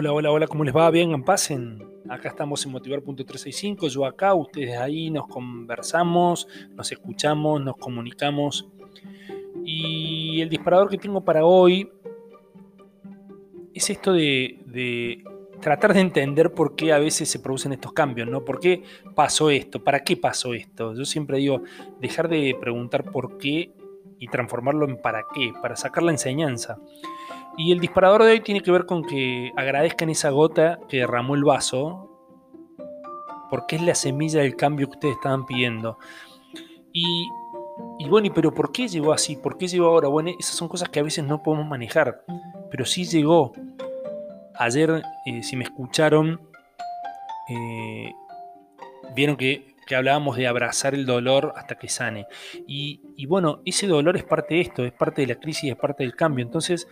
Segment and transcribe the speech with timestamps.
[0.00, 0.88] Hola, hola, hola, ¿cómo les va?
[0.92, 1.84] Bien, pasen.
[2.08, 8.68] Acá estamos en Motivar.365, yo acá, ustedes ahí, nos conversamos, nos escuchamos, nos comunicamos.
[9.64, 11.90] Y el disparador que tengo para hoy
[13.74, 15.24] es esto de,
[15.60, 18.44] tratar de entender por qué a veces se producen estos cambios, ¿no?
[18.44, 18.84] ¿Por qué
[19.16, 19.82] pasó esto?
[19.82, 20.94] ¿Para qué pasó esto?
[20.94, 21.62] Yo siempre digo,
[22.00, 23.72] dejar de preguntar por qué
[24.20, 26.78] y transformarlo en para qué, para sacar la enseñanza.
[27.56, 31.34] Y el disparador de hoy tiene que ver con que agradezcan esa gota que derramó
[31.34, 32.08] el vaso,
[33.50, 35.98] porque es la semilla del cambio que ustedes estaban pidiendo.
[36.92, 39.36] Y, bueno, pero ¿por qué llegó así?
[39.36, 40.08] ¿Por qué llegó ahora?
[40.08, 42.24] Bueno, esas son cosas que a veces no podemos manejar,
[42.70, 43.52] pero sí llegó.
[44.54, 46.40] Ayer, eh, si me escucharon,
[47.48, 48.12] eh,
[49.14, 52.26] vieron que, hablábamos de abrazar el dolor hasta que sane.
[52.66, 55.76] Y, y, bueno, ese dolor es parte de esto, es parte de la crisis, es
[55.76, 56.44] parte del cambio.
[56.44, 56.86] Entonces,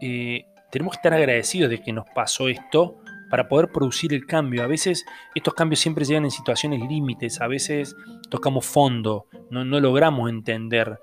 [0.00, 2.98] eh, tenemos que estar agradecidos de que nos pasó esto
[3.30, 4.62] para poder producir el cambio.
[4.62, 7.96] A veces estos cambios siempre llegan en situaciones límites, a veces
[8.30, 11.00] tocamos fondo, no, logramos entender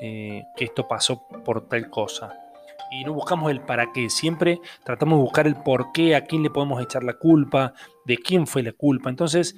[0.00, 2.38] eh, que esto pasó por tal cosa.
[2.90, 6.42] Y no buscamos el para qué, siempre tratamos de buscar el por qué, a quién
[6.42, 9.10] le podemos echar la culpa, de quién fue la culpa.
[9.10, 9.56] Entonces,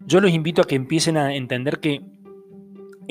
[0.00, 2.00] yo los invito a que empiecen a entender que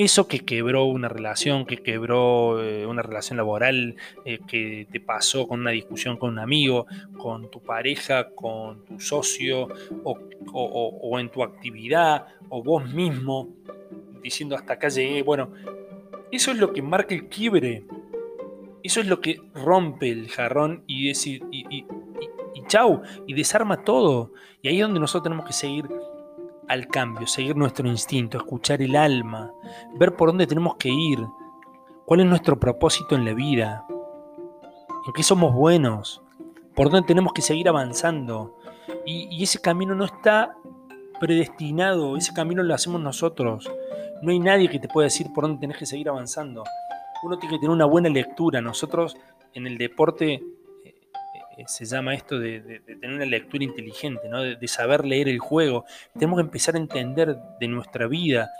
[0.04, 5.46] eso que quebró una relación, que quebró eh, una relación laboral, eh, que te pasó
[5.46, 6.86] con una discusión con un amigo,
[7.18, 9.68] con tu pareja, con tu socio
[10.02, 13.50] o, en tu actividad o vos mismo,
[14.22, 15.52] diciendo hasta acá llegué, bueno,
[16.32, 17.84] eso es lo que marca el quiebre.
[18.82, 21.84] Eso es lo que rompe el jarrón y decir, y, y,
[22.54, 24.32] y chau, y desarma todo.
[24.62, 25.86] Y ahí es donde nosotros tenemos que seguir
[26.70, 29.52] al cambio, seguir nuestro instinto, escuchar el alma,
[29.94, 31.18] ver por dónde tenemos que ir,
[32.06, 33.84] cuál es nuestro propósito en la vida,
[35.04, 36.22] en qué somos buenos,
[36.76, 38.56] por dónde tenemos que seguir avanzando.
[39.04, 40.54] Y, ese camino no está
[41.18, 43.68] predestinado, ese camino lo hacemos nosotros.
[44.22, 46.62] No hay nadie que te pueda decir por dónde tenés que seguir avanzando.
[47.24, 48.60] Uno tiene que tener una buena lectura.
[48.60, 49.16] Nosotros
[49.54, 50.40] en el deporte
[51.66, 54.42] se llama esto de, tener una lectura inteligente, ¿no?
[54.42, 55.84] de, saber leer el juego.
[56.14, 58.50] Tenemos que empezar a entender de nuestra vida,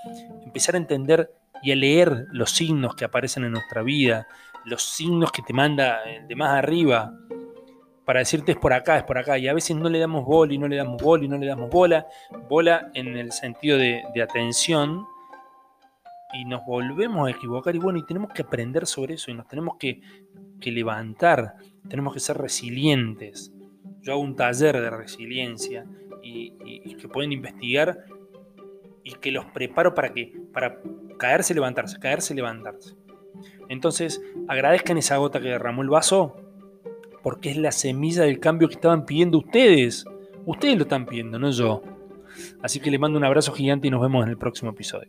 [0.44, 1.30] empezar a entender
[1.62, 4.26] y a leer los signos que aparecen en nuestra vida,
[4.64, 7.12] los signos que te manda de más arriba,
[8.10, 9.38] para decirte es por acá, es por acá.
[9.38, 11.46] Y a veces no le damos bola y no le damos bola y no le
[11.46, 12.08] damos bola.
[12.48, 15.06] Bola en el sentido de, atención.
[16.32, 17.76] Y nos volvemos a equivocar.
[17.76, 19.30] Y bueno, y tenemos que aprender sobre eso.
[19.30, 20.00] Y nos tenemos que,
[20.60, 21.54] que levantar
[21.90, 23.52] tenemos que ser resilientes.
[24.00, 25.84] Yo hago un taller de resiliencia
[26.22, 28.04] y, que pueden investigar
[29.02, 30.80] y que los preparo para que para
[31.18, 32.94] caerse, levantarse, caerse, levantarse.
[33.68, 36.36] Entonces, agradezcan esa gota que derramó el vaso
[37.22, 40.04] porque es la semilla del cambio que estaban pidiendo ustedes.
[40.46, 41.82] Ustedes lo están pidiendo, no yo.
[42.62, 45.08] Así que les mando un abrazo gigante y nos vemos en el próximo episodio.